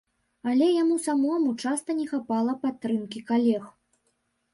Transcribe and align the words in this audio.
Але 0.51 0.67
яму 0.83 0.95
самому 1.07 1.51
часта 1.65 1.95
не 1.99 2.05
хапала 2.13 2.55
падтрымкі 2.65 3.19
калег. 3.29 3.63